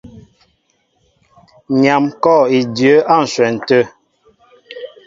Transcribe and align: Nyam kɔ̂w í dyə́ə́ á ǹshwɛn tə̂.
Nyam 1.81 2.03
kɔ̂w 2.23 2.43
í 2.57 2.59
dyə́ə́ 2.75 3.05
á 3.13 3.15
ǹshwɛn 3.23 3.55
tə̂. 3.67 3.81